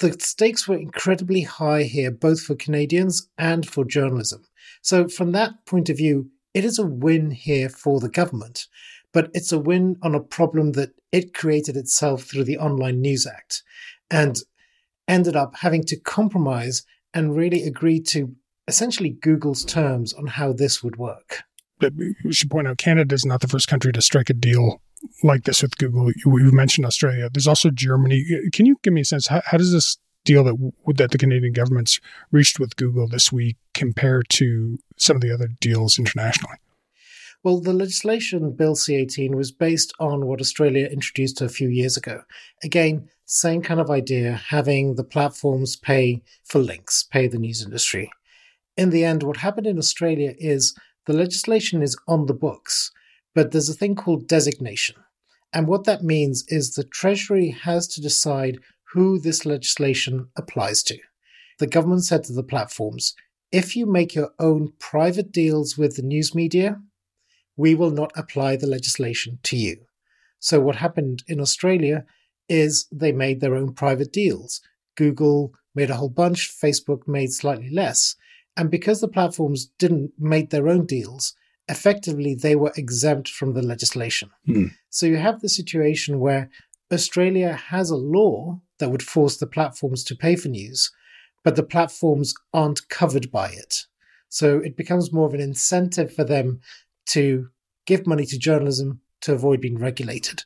the 0.00 0.16
stakes 0.20 0.68
were 0.68 0.78
incredibly 0.78 1.42
high 1.42 1.82
here, 1.82 2.10
both 2.10 2.40
for 2.40 2.54
Canadians 2.54 3.28
and 3.36 3.68
for 3.68 3.84
journalism. 3.84 4.44
So, 4.80 5.08
from 5.08 5.32
that 5.32 5.66
point 5.66 5.90
of 5.90 5.96
view, 5.96 6.30
it 6.54 6.64
is 6.64 6.78
a 6.78 6.86
win 6.86 7.30
here 7.30 7.68
for 7.68 8.00
the 8.00 8.08
government, 8.08 8.66
but 9.12 9.30
it's 9.34 9.52
a 9.52 9.58
win 9.58 9.96
on 10.02 10.14
a 10.14 10.20
problem 10.20 10.72
that 10.72 10.90
it 11.12 11.34
created 11.34 11.76
itself 11.76 12.24
through 12.24 12.44
the 12.44 12.58
Online 12.58 13.00
News 13.00 13.26
Act 13.26 13.62
and 14.10 14.38
ended 15.06 15.36
up 15.36 15.56
having 15.56 15.84
to 15.84 15.96
compromise 15.96 16.84
and 17.12 17.36
really 17.36 17.64
agree 17.64 18.00
to 18.00 18.34
essentially 18.66 19.10
Google's 19.10 19.64
terms 19.64 20.12
on 20.14 20.26
how 20.26 20.52
this 20.52 20.82
would 20.82 20.96
work. 20.96 21.42
But 21.78 21.94
we 21.96 22.32
should 22.32 22.50
point 22.50 22.68
out 22.68 22.78
Canada 22.78 23.14
is 23.14 23.26
not 23.26 23.40
the 23.40 23.48
first 23.48 23.68
country 23.68 23.92
to 23.92 24.00
strike 24.00 24.30
a 24.30 24.34
deal 24.34 24.80
like 25.22 25.44
this 25.44 25.62
with 25.62 25.76
Google. 25.78 26.12
You 26.24 26.52
mentioned 26.52 26.86
Australia. 26.86 27.28
There's 27.30 27.48
also 27.48 27.70
Germany. 27.70 28.24
Can 28.52 28.66
you 28.66 28.76
give 28.82 28.92
me 28.92 29.00
a 29.00 29.04
sense? 29.04 29.26
How, 29.26 29.42
how 29.44 29.58
does 29.58 29.72
this 29.72 29.98
deal 30.24 30.44
that 30.44 30.72
that 30.96 31.10
the 31.10 31.18
Canadian 31.18 31.52
government's 31.52 32.00
reached 32.30 32.60
with 32.60 32.76
Google 32.76 33.08
this 33.08 33.32
week 33.32 33.56
compare 33.74 34.22
to 34.22 34.78
some 34.96 35.16
of 35.16 35.22
the 35.22 35.34
other 35.34 35.48
deals 35.60 35.98
internationally? 35.98 36.56
Well, 37.44 37.58
the 37.58 37.72
legislation, 37.72 38.52
Bill 38.52 38.76
C 38.76 38.94
18, 38.94 39.36
was 39.36 39.50
based 39.50 39.92
on 39.98 40.26
what 40.26 40.40
Australia 40.40 40.86
introduced 40.86 41.40
a 41.40 41.48
few 41.48 41.68
years 41.68 41.96
ago. 41.96 42.22
Again, 42.62 43.08
same 43.24 43.62
kind 43.62 43.80
of 43.80 43.90
idea, 43.90 44.40
having 44.50 44.94
the 44.94 45.02
platforms 45.02 45.74
pay 45.74 46.22
for 46.44 46.60
links, 46.60 47.02
pay 47.02 47.26
the 47.26 47.38
news 47.38 47.60
industry. 47.60 48.12
In 48.76 48.90
the 48.90 49.04
end, 49.04 49.24
what 49.24 49.38
happened 49.38 49.66
in 49.66 49.76
Australia 49.76 50.34
is 50.38 50.78
the 51.06 51.12
legislation 51.12 51.82
is 51.82 51.98
on 52.06 52.26
the 52.26 52.34
books, 52.34 52.92
but 53.34 53.50
there's 53.50 53.68
a 53.68 53.74
thing 53.74 53.96
called 53.96 54.28
designation. 54.28 54.94
And 55.52 55.66
what 55.66 55.82
that 55.82 56.04
means 56.04 56.44
is 56.46 56.74
the 56.74 56.84
Treasury 56.84 57.48
has 57.48 57.88
to 57.88 58.00
decide 58.00 58.60
who 58.92 59.18
this 59.18 59.44
legislation 59.44 60.28
applies 60.36 60.84
to. 60.84 60.98
The 61.58 61.66
government 61.66 62.04
said 62.04 62.22
to 62.24 62.32
the 62.32 62.44
platforms 62.44 63.16
if 63.50 63.74
you 63.76 63.84
make 63.84 64.14
your 64.14 64.30
own 64.38 64.72
private 64.78 65.32
deals 65.32 65.76
with 65.76 65.96
the 65.96 66.02
news 66.02 66.34
media, 66.34 66.80
we 67.56 67.74
will 67.74 67.90
not 67.90 68.12
apply 68.16 68.56
the 68.56 68.66
legislation 68.66 69.38
to 69.44 69.56
you. 69.56 69.76
So, 70.38 70.60
what 70.60 70.76
happened 70.76 71.22
in 71.28 71.40
Australia 71.40 72.04
is 72.48 72.86
they 72.90 73.12
made 73.12 73.40
their 73.40 73.54
own 73.54 73.74
private 73.74 74.12
deals. 74.12 74.60
Google 74.96 75.52
made 75.74 75.90
a 75.90 75.96
whole 75.96 76.08
bunch, 76.08 76.50
Facebook 76.50 77.06
made 77.06 77.32
slightly 77.32 77.70
less. 77.70 78.16
And 78.56 78.70
because 78.70 79.00
the 79.00 79.08
platforms 79.08 79.70
didn't 79.78 80.12
make 80.18 80.50
their 80.50 80.68
own 80.68 80.84
deals, 80.84 81.34
effectively 81.68 82.34
they 82.34 82.56
were 82.56 82.72
exempt 82.76 83.28
from 83.28 83.54
the 83.54 83.62
legislation. 83.62 84.30
Hmm. 84.46 84.66
So 84.90 85.06
you 85.06 85.16
have 85.16 85.40
the 85.40 85.48
situation 85.48 86.20
where 86.20 86.50
Australia 86.92 87.54
has 87.54 87.88
a 87.90 87.96
law 87.96 88.60
that 88.78 88.90
would 88.90 89.02
force 89.02 89.38
the 89.38 89.46
platforms 89.46 90.04
to 90.04 90.16
pay 90.16 90.36
for 90.36 90.48
news, 90.48 90.90
but 91.42 91.56
the 91.56 91.62
platforms 91.62 92.34
aren't 92.52 92.88
covered 92.88 93.30
by 93.30 93.48
it. 93.48 93.86
So 94.28 94.58
it 94.58 94.76
becomes 94.76 95.12
more 95.12 95.26
of 95.26 95.34
an 95.34 95.40
incentive 95.40 96.12
for 96.12 96.24
them 96.24 96.60
to 97.10 97.48
give 97.86 98.06
money 98.06 98.26
to 98.26 98.38
journalism 98.38 99.00
to 99.22 99.32
avoid 99.32 99.60
being 99.60 99.78
regulated. 99.78 100.44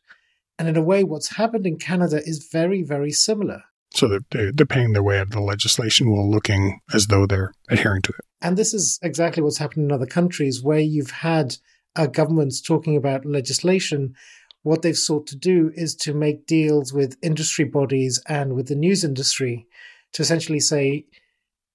And 0.58 0.68
in 0.68 0.76
a 0.76 0.82
way, 0.82 1.04
what's 1.04 1.36
happened 1.36 1.66
in 1.66 1.78
Canada 1.78 2.22
is 2.24 2.48
very, 2.50 2.82
very 2.82 3.10
similar. 3.10 3.62
So 3.90 4.08
they're, 4.30 4.52
they're 4.52 4.66
paying 4.66 4.92
their 4.92 5.02
way 5.02 5.18
out 5.18 5.28
of 5.28 5.30
the 5.30 5.40
legislation 5.40 6.10
while 6.10 6.30
looking 6.30 6.80
as 6.92 7.06
though 7.06 7.26
they're 7.26 7.52
adhering 7.68 8.02
to 8.02 8.12
it. 8.12 8.24
And 8.42 8.56
this 8.56 8.74
is 8.74 8.98
exactly 9.02 9.42
what's 9.42 9.58
happened 9.58 9.86
in 9.86 9.92
other 9.92 10.06
countries 10.06 10.62
where 10.62 10.78
you've 10.78 11.10
had 11.10 11.56
uh, 11.94 12.06
governments 12.06 12.60
talking 12.60 12.96
about 12.96 13.24
legislation. 13.24 14.14
What 14.62 14.82
they've 14.82 14.96
sought 14.96 15.26
to 15.28 15.36
do 15.36 15.72
is 15.74 15.94
to 15.96 16.12
make 16.12 16.46
deals 16.46 16.92
with 16.92 17.16
industry 17.22 17.64
bodies 17.64 18.20
and 18.28 18.54
with 18.54 18.68
the 18.68 18.74
news 18.74 19.04
industry 19.04 19.66
to 20.12 20.22
essentially 20.22 20.60
say, 20.60 21.06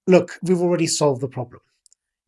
look, 0.07 0.38
we've 0.43 0.61
already 0.61 0.88
solved 0.88 1.21
the 1.21 1.27
problem. 1.27 1.61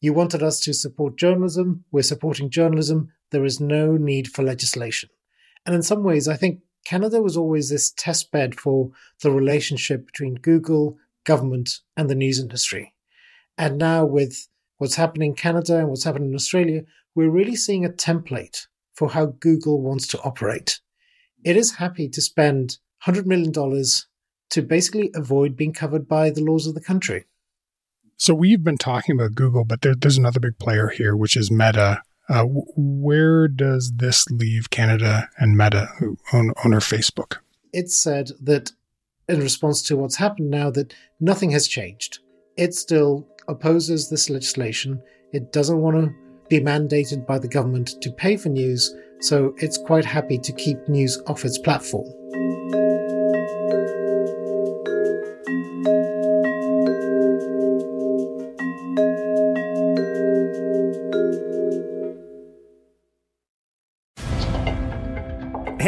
You 0.03 0.11
wanted 0.11 0.43
us 0.43 0.59
to 0.59 0.73
support 0.73 1.15
journalism. 1.17 1.85
We're 1.89 2.01
supporting 2.01 2.49
journalism. 2.49 3.13
There 3.31 3.45
is 3.45 3.61
no 3.61 3.95
need 3.95 4.27
for 4.27 4.43
legislation. 4.43 5.09
And 5.65 5.73
in 5.73 5.81
some 5.81 6.03
ways, 6.03 6.27
I 6.27 6.35
think 6.35 6.59
Canada 6.83 7.21
was 7.21 7.37
always 7.37 7.69
this 7.69 7.89
test 7.89 8.29
bed 8.29 8.59
for 8.59 8.91
the 9.21 9.31
relationship 9.31 10.05
between 10.05 10.35
Google, 10.35 10.97
government, 11.23 11.79
and 11.95 12.09
the 12.09 12.15
news 12.15 12.37
industry. 12.37 12.93
And 13.57 13.77
now, 13.77 14.03
with 14.03 14.49
what's 14.77 14.95
happening 14.95 15.29
in 15.29 15.35
Canada 15.37 15.79
and 15.79 15.87
what's 15.87 16.03
happening 16.03 16.31
in 16.31 16.35
Australia, 16.35 16.81
we're 17.15 17.29
really 17.29 17.55
seeing 17.55 17.85
a 17.85 17.89
template 17.89 18.67
for 18.93 19.11
how 19.11 19.27
Google 19.27 19.81
wants 19.81 20.05
to 20.07 20.21
operate. 20.23 20.81
It 21.45 21.55
is 21.55 21.75
happy 21.75 22.09
to 22.09 22.21
spend 22.21 22.77
$100 23.07 23.25
million 23.25 23.53
to 23.53 24.61
basically 24.61 25.11
avoid 25.15 25.55
being 25.55 25.71
covered 25.71 26.09
by 26.09 26.29
the 26.29 26.43
laws 26.43 26.67
of 26.67 26.73
the 26.73 26.81
country. 26.81 27.23
So 28.17 28.33
we've 28.33 28.63
been 28.63 28.77
talking 28.77 29.15
about 29.15 29.35
Google, 29.35 29.65
but 29.65 29.81
there, 29.81 29.95
there's 29.95 30.17
another 30.17 30.39
big 30.39 30.57
player 30.57 30.89
here, 30.89 31.15
which 31.15 31.35
is 31.35 31.51
Meta. 31.51 32.01
Uh, 32.29 32.45
where 32.45 33.47
does 33.47 33.93
this 33.95 34.25
leave 34.29 34.69
Canada 34.69 35.29
and 35.37 35.57
Meta, 35.57 35.89
who 35.99 36.17
own, 36.31 36.53
Facebook? 36.55 37.37
It 37.73 37.89
said 37.89 38.31
that 38.41 38.71
in 39.27 39.39
response 39.39 39.81
to 39.83 39.97
what's 39.97 40.15
happened 40.17 40.49
now, 40.49 40.69
that 40.71 40.93
nothing 41.19 41.51
has 41.51 41.67
changed. 41.67 42.19
It 42.55 42.73
still 42.73 43.27
opposes 43.47 44.09
this 44.09 44.29
legislation. 44.29 45.01
It 45.31 45.51
doesn't 45.51 45.81
want 45.81 45.97
to 45.97 46.13
be 46.49 46.59
mandated 46.59 47.25
by 47.25 47.39
the 47.39 47.47
government 47.47 48.01
to 48.01 48.11
pay 48.11 48.37
for 48.37 48.49
news, 48.49 48.93
so 49.21 49.53
it's 49.57 49.77
quite 49.77 50.05
happy 50.05 50.37
to 50.37 50.53
keep 50.53 50.87
news 50.87 51.21
off 51.27 51.45
its 51.45 51.57
platform. 51.57 52.07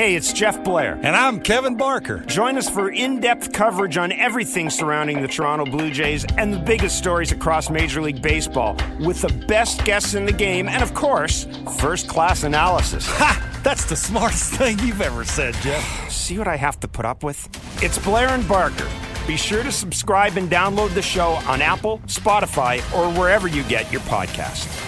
Hey, 0.06 0.14
it's 0.14 0.32
Jeff 0.34 0.64
Blair. 0.64 1.00
And 1.02 1.16
I'm 1.16 1.40
Kevin 1.40 1.78
Barker. 1.78 2.20
Join 2.28 2.60
us 2.60 2.70
for 2.70 2.92
in 2.92 3.20
depth 3.20 3.52
coverage 3.52 3.98
on 3.98 4.12
everything 4.12 4.70
surrounding 4.70 5.20
the 5.20 5.28
Toronto 5.28 5.66
Blue 5.66 5.90
Jays 5.90 6.26
and 6.38 6.54
the 6.54 6.60
biggest 6.60 6.96
stories 6.96 7.32
across 7.32 7.72
Major 7.72 8.04
League 8.04 8.22
Baseball 8.22 8.78
with 9.00 9.20
the 9.24 9.34
best 9.48 9.84
guests 9.84 10.14
in 10.14 10.28
the 10.28 10.32
game 10.32 10.70
and, 10.70 10.84
of 10.84 10.94
course, 10.94 11.48
first 11.80 12.08
class 12.08 12.44
analysis. 12.44 13.08
Ha! 13.08 13.60
That's 13.64 13.86
the 13.86 13.96
smartest 13.96 14.54
thing 14.54 14.78
you've 14.78 15.02
ever 15.02 15.24
said, 15.24 15.56
Jeff. 15.56 16.12
See 16.12 16.38
what 16.38 16.48
I 16.48 16.56
have 16.56 16.80
to 16.82 16.88
put 16.88 17.06
up 17.06 17.24
with? 17.24 17.50
It's 17.82 17.98
Blair 17.98 18.28
and 18.28 18.48
Barker. 18.48 18.88
Be 19.26 19.38
sure 19.38 19.64
to 19.64 19.72
subscribe 19.72 20.38
and 20.38 20.52
download 20.52 20.94
the 20.94 21.02
show 21.02 21.30
on 21.48 21.64
Apple, 21.64 21.98
Spotify, 22.06 22.78
or 22.96 23.12
wherever 23.20 23.48
you 23.48 23.64
get 23.64 23.92
your 23.92 24.02
podcasts. 24.02 24.85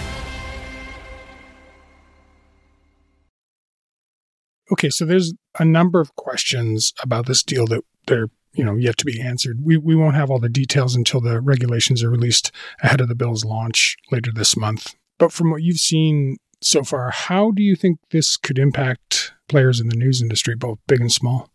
Okay, 4.78 4.90
so 4.90 5.04
there's 5.04 5.34
a 5.58 5.64
number 5.64 6.00
of 6.00 6.14
questions 6.14 6.92
about 7.02 7.26
this 7.26 7.42
deal 7.42 7.66
that 7.66 7.82
they're 8.06 8.28
you 8.54 8.64
know 8.64 8.76
yet 8.76 8.96
to 8.98 9.04
be 9.04 9.20
answered. 9.20 9.58
We 9.62 9.76
we 9.76 9.94
won't 9.94 10.14
have 10.14 10.30
all 10.30 10.38
the 10.38 10.48
details 10.48 10.94
until 10.94 11.20
the 11.20 11.40
regulations 11.40 12.02
are 12.02 12.10
released 12.10 12.52
ahead 12.82 13.00
of 13.00 13.08
the 13.08 13.14
bill's 13.14 13.44
launch 13.44 13.96
later 14.10 14.30
this 14.32 14.56
month. 14.56 14.94
But 15.18 15.32
from 15.32 15.50
what 15.50 15.62
you've 15.62 15.78
seen 15.78 16.36
so 16.60 16.82
far, 16.82 17.10
how 17.10 17.50
do 17.50 17.62
you 17.62 17.76
think 17.76 17.98
this 18.10 18.36
could 18.36 18.58
impact 18.58 19.32
players 19.48 19.80
in 19.80 19.88
the 19.88 19.96
news 19.96 20.22
industry, 20.22 20.54
both 20.54 20.78
big 20.86 21.00
and 21.00 21.12
small? 21.12 21.50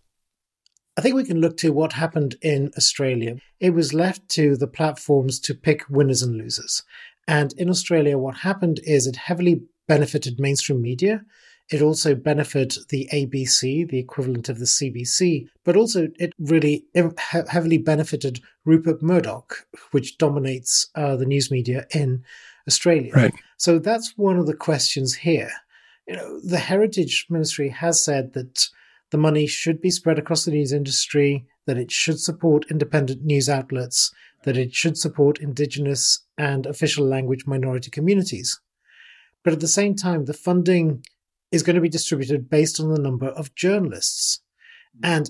I 0.96 1.01
think 1.01 1.15
we 1.15 1.24
can 1.24 1.42
look 1.42 1.58
to 1.58 1.72
what 1.72 1.94
happened 1.94 2.36
in 2.42 2.72
Australia. 2.77 3.38
It 3.60 3.72
was 3.72 3.94
left 3.94 4.30
to 4.30 4.56
the 4.56 4.68
platforms 4.68 5.39
to 5.42 5.56
pick 5.56 5.89
winners 5.89 6.22
and 6.22 6.38
losers. 6.38 6.84
And 7.27 7.53
in 7.53 7.70
Australia, 7.70 8.18
what 8.18 8.38
happened 8.38 8.80
is 8.84 9.08
it 9.08 9.15
heavily 9.15 9.63
benefited 9.88 10.39
mainstream 10.39 10.82
media 10.82 11.24
it 11.70 11.82
also 11.82 12.13
benefited 12.13 12.84
the 12.89 13.10
ABC, 13.13 13.88
the 13.89 14.00
equivalent 14.00 14.50
of 14.50 14.60
the 14.60 14.65
CBC, 14.65 15.48
but 15.63 15.75
also 15.75 16.10
it 16.20 16.34
really 16.38 16.86
heavily 17.17 17.77
benefited 17.77 18.41
Rupert 18.65 19.01
Murdoch, 19.01 19.65
which 19.91 20.17
dominates 20.17 20.89
uh, 20.96 21.15
the 21.15 21.25
news 21.25 21.50
media 21.50 21.86
in 21.93 22.24
Australia. 22.67 23.12
Right. 23.13 23.34
So 23.58 23.79
that's 23.79 24.17
one 24.17 24.38
of 24.38 24.46
the 24.46 24.55
questions 24.55 25.15
here. 25.15 25.51
You 26.08 26.15
know, 26.17 26.39
the 26.41 26.60
Heritage 26.60 27.27
Ministry 27.29 27.70
has 27.70 28.03
said 28.03 28.34
that 28.34 28.67
the 29.12 29.17
money 29.17 29.48
should 29.48 29.79
be 29.79 29.89
spread 29.89 30.20
across 30.20 30.43
the 30.43 30.51
news 30.51 30.74
industry, 30.74 31.46
that 31.65 31.77
it 31.77 31.91
should 31.91 32.20
support 32.20 32.70
independent 32.70 33.24
news 33.24 33.48
outlets, 33.48 34.12
that 34.43 34.58
it 34.58 34.74
should 34.74 34.98
support 34.98 35.39
indigenous 35.39 36.20
and 36.38 36.65
official 36.65 37.05
language 37.05 37.46
minority 37.48 37.89
communities. 37.89 38.60
But 39.43 39.53
at 39.53 39.60
the 39.60 39.67
same 39.67 39.96
time, 39.96 40.25
the 40.25 40.34
funding 40.34 41.03
is 41.53 41.63
going 41.63 41.75
to 41.75 41.81
be 41.81 41.88
distributed 41.89 42.50
based 42.50 42.79
on 42.79 42.89
the 42.89 43.00
number 43.00 43.27
of 43.27 43.55
journalists. 43.55 44.41
Hmm. 45.00 45.05
And 45.05 45.29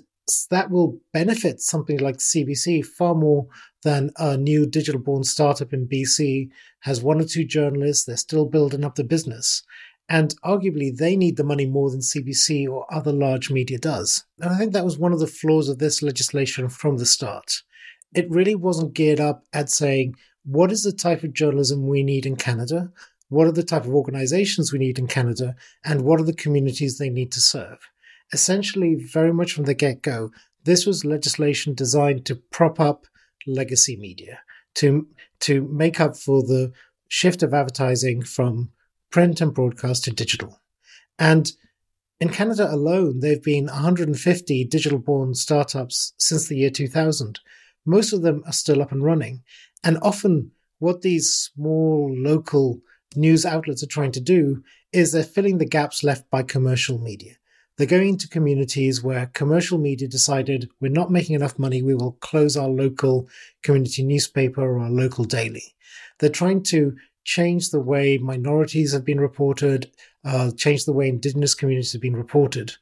that 0.50 0.72
will 0.72 1.02
benefit 1.12 1.60
something 1.60 2.00
like 2.00 2.18
CBC 2.18 2.86
far 2.86 3.14
more 3.14 3.48
than 3.84 4.12
a 4.18 4.38
new 4.38 4.66
digital 4.66 5.02
born 5.02 5.26
startup 5.26 5.74
in 5.74 5.86
BC 5.86 6.50
has 6.80 7.04
one 7.04 7.20
or 7.20 7.26
two 7.26 7.44
journalists. 7.44 8.06
They're 8.06 8.16
still 8.16 8.46
building 8.46 8.86
up 8.86 8.96
the 8.96 9.04
business. 9.04 9.64
And 10.08 10.34
arguably, 10.44 10.96
they 10.96 11.18
need 11.18 11.36
the 11.36 11.44
money 11.44 11.66
more 11.66 11.90
than 11.90 12.00
CBC 12.00 12.70
or 12.70 12.86
other 12.94 13.12
large 13.12 13.52
media 13.52 13.78
does. 13.78 14.24
And 14.40 14.54
I 14.54 14.58
think 14.58 14.72
that 14.74 14.86
was 14.86 14.98
one 14.98 15.12
of 15.12 15.20
the 15.20 15.28
flaws 15.28 15.68
of 15.68 15.80
this 15.80 16.02
legislation 16.02 16.70
from 16.70 16.98
the 16.98 17.06
start. 17.06 17.62
It 18.14 18.30
really 18.30 18.56
wasn't 18.56 18.94
geared 18.94 19.20
up 19.20 19.44
at 19.52 19.70
saying, 19.70 20.16
what 20.46 20.72
is 20.72 20.84
the 20.84 20.92
type 20.94 21.24
of 21.24 21.34
journalism 21.34 21.88
we 21.88 22.04
need 22.04 22.26
in 22.26 22.36
Canada? 22.36 22.92
What 23.34 23.48
are 23.48 23.52
the 23.52 23.64
type 23.64 23.86
of 23.86 23.96
organizations 23.96 24.72
we 24.72 24.78
need 24.78 25.00
in 25.00 25.08
Canada? 25.08 25.56
And 25.84 26.04
what 26.04 26.20
are 26.20 26.24
the 26.24 26.36
communities 26.36 27.00
they 27.00 27.10
need 27.10 27.32
to 27.32 27.42
serve? 27.42 27.80
Essentially, 28.32 28.94
very 28.94 29.34
much 29.34 29.54
from 29.54 29.64
the 29.64 29.74
get 29.74 30.04
go, 30.04 30.32
this 30.66 30.86
was 30.86 31.04
legislation 31.04 31.74
designed 31.74 32.28
to 32.28 32.36
prop 32.36 32.80
up 32.80 33.08
legacy 33.48 33.98
media, 33.98 34.42
to, 34.76 35.08
to 35.40 35.64
make 35.64 36.00
up 36.00 36.16
for 36.16 36.44
the 36.44 36.74
shift 37.08 37.42
of 37.42 37.56
advertising 37.56 38.22
from 38.22 38.70
print 39.10 39.42
and 39.42 39.52
broadcast 39.52 40.04
to 40.04 40.12
digital. 40.12 40.62
And 41.18 41.52
in 42.20 42.30
Canada 42.30 42.72
alone, 42.72 43.22
there 43.22 43.32
have 43.32 43.44
been 43.44 43.66
150 43.66 44.66
digital 44.66 45.00
born 45.00 45.34
startups 45.34 46.14
since 46.18 46.48
the 46.48 46.58
year 46.58 46.70
2000. 46.70 47.40
Most 47.84 48.14
of 48.14 48.22
them 48.22 48.44
are 48.46 48.54
still 48.54 48.80
up 48.80 48.92
and 48.92 49.04
running. 49.04 49.42
And 49.84 49.98
often, 50.04 50.52
what 50.78 51.02
these 51.02 51.34
small 51.34 52.14
local 52.16 52.82
news 53.16 53.46
outlets 53.46 53.84
are 53.84 53.88
trying 53.88 54.12
to 54.14 54.20
do 54.20 54.64
is 54.92 55.12
they're 55.12 55.24
filling 55.24 55.58
the 55.58 55.66
gaps 55.66 56.04
left 56.04 56.30
by 56.30 56.44
commercial 56.44 56.98
media. 57.00 57.34
They're 57.78 57.88
going 57.88 58.10
into 58.10 58.30
communities 58.30 59.04
where 59.04 59.32
commercial 59.34 59.80
media 59.80 60.08
decided 60.08 60.70
we're 60.80 60.92
not 60.92 61.12
making 61.12 61.36
enough 61.36 61.58
money, 61.58 61.82
we 61.82 61.96
will 61.96 62.14
close 62.14 62.56
our 62.56 62.70
local 62.70 63.28
community 63.64 64.04
newspaper 64.04 64.62
or 64.62 64.80
our 64.80 64.92
local 64.92 65.26
daily. 65.26 65.76
They're 66.20 66.30
trying 66.30 66.64
to 66.64 66.96
change 67.24 67.72
the 67.72 67.80
way 67.80 68.18
minorities 68.18 68.94
have 68.94 69.06
been 69.06 69.20
reported, 69.20 69.90
uh, 70.24 70.52
change 70.52 70.86
the 70.86 70.94
way 70.94 71.10
indigenous 71.10 71.56
communities 71.56 71.94
have 71.94 72.02
been 72.02 72.16
reported. 72.16 72.74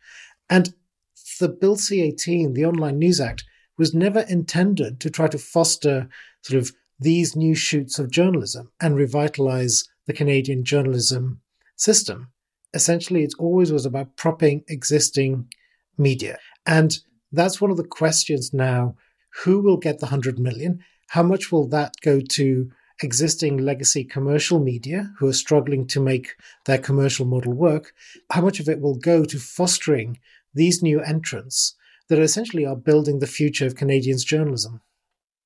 And 0.49 0.73
the 1.39 1.47
Bill 1.47 1.77
C 1.77 2.01
18, 2.01 2.53
the 2.53 2.65
Online 2.65 2.99
News 2.99 3.21
Act, 3.21 3.45
was 3.77 3.93
never 3.93 4.21
intended 4.21 4.99
to 4.99 5.09
try 5.09 5.27
to 5.27 5.37
foster 5.37 6.09
sort 6.41 6.61
of 6.61 6.71
these 6.99 7.35
new 7.35 7.55
shoots 7.55 7.97
of 7.97 8.11
journalism 8.11 8.71
and 8.79 8.95
revitalize 8.95 9.89
the 10.11 10.17
Canadian 10.17 10.65
journalism 10.65 11.39
system. 11.77 12.27
Essentially, 12.73 13.23
it 13.23 13.33
always 13.39 13.71
was 13.71 13.85
about 13.85 14.17
propping 14.17 14.61
existing 14.67 15.47
media. 15.97 16.37
And 16.65 16.99
that's 17.31 17.61
one 17.61 17.71
of 17.71 17.77
the 17.77 17.87
questions 18.01 18.53
now. 18.53 18.95
Who 19.43 19.61
will 19.61 19.77
get 19.77 19.99
the 19.99 20.07
100 20.07 20.37
million? 20.37 20.83
How 21.07 21.23
much 21.23 21.49
will 21.49 21.65
that 21.69 21.93
go 22.01 22.19
to 22.19 22.69
existing 23.01 23.57
legacy 23.57 24.03
commercial 24.03 24.59
media 24.59 25.13
who 25.17 25.27
are 25.29 25.43
struggling 25.45 25.87
to 25.87 26.01
make 26.01 26.35
their 26.65 26.77
commercial 26.77 27.25
model 27.25 27.53
work, 27.53 27.93
how 28.31 28.41
much 28.41 28.59
of 28.59 28.67
it 28.67 28.81
will 28.81 28.95
go 28.95 29.23
to 29.23 29.39
fostering 29.39 30.19
these 30.53 30.83
new 30.83 30.99
entrants 30.99 31.75
that 32.09 32.19
essentially 32.19 32.65
are 32.65 32.75
building 32.75 33.19
the 33.19 33.33
future 33.39 33.65
of 33.65 33.75
Canadians 33.77 34.25
journalism? 34.25 34.81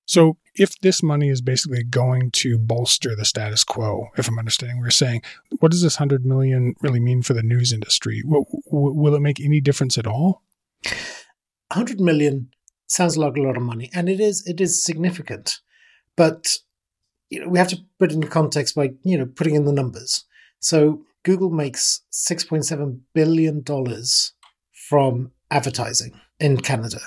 So, 0.05 0.37
if 0.55 0.79
this 0.79 1.03
money 1.03 1.29
is 1.29 1.41
basically 1.41 1.83
going 1.83 2.31
to 2.31 2.57
bolster 2.57 3.15
the 3.15 3.25
status 3.25 3.63
quo, 3.63 4.09
if 4.17 4.27
I'm 4.27 4.39
understanding 4.39 4.77
what 4.77 4.85
you're 4.85 4.91
saying, 4.91 5.23
what 5.59 5.71
does 5.71 5.81
this 5.81 5.99
100 5.99 6.25
million 6.25 6.75
really 6.81 6.99
mean 6.99 7.23
for 7.23 7.33
the 7.33 7.43
news 7.43 7.73
industry? 7.73 8.21
Will, 8.23 8.45
will 8.71 9.15
it 9.15 9.21
make 9.21 9.39
any 9.39 9.59
difference 9.59 9.97
at 9.97 10.07
all? 10.07 10.43
100 10.83 11.99
million 11.99 12.49
sounds 12.87 13.17
like 13.17 13.35
a 13.35 13.41
lot 13.41 13.57
of 13.57 13.63
money, 13.63 13.89
and 13.93 14.07
it 14.07 14.19
is 14.19 14.45
it 14.45 14.61
is 14.61 14.83
significant. 14.83 15.59
But 16.15 16.59
you 17.29 17.41
know, 17.41 17.49
we 17.49 17.57
have 17.57 17.67
to 17.69 17.83
put 17.99 18.11
it 18.11 18.15
in 18.15 18.23
context 18.23 18.75
by, 18.75 18.93
you 19.03 19.17
know, 19.17 19.25
putting 19.25 19.55
in 19.55 19.65
the 19.65 19.73
numbers. 19.73 20.25
So 20.59 21.03
Google 21.23 21.49
makes 21.49 22.01
$6.7 22.11 22.99
billion 23.13 23.63
from 24.71 25.31
advertising 25.51 26.19
in 26.39 26.57
Canada. 26.57 26.99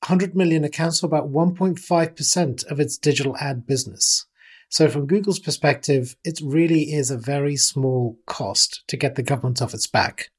100 0.00 0.36
million 0.36 0.64
accounts 0.64 1.00
for 1.00 1.06
about 1.06 1.30
1.5% 1.30 2.66
of 2.66 2.80
its 2.80 2.98
digital 2.98 3.36
ad 3.38 3.66
business. 3.66 4.26
So, 4.68 4.88
from 4.88 5.06
Google's 5.06 5.38
perspective, 5.38 6.16
it 6.24 6.40
really 6.42 6.92
is 6.92 7.10
a 7.10 7.18
very 7.18 7.56
small 7.56 8.18
cost 8.26 8.82
to 8.88 8.96
get 8.96 9.14
the 9.14 9.22
government 9.22 9.62
off 9.62 9.74
its 9.74 9.86
back. 9.86 10.30